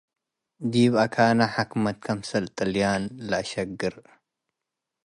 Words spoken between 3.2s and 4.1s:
ለአሽግር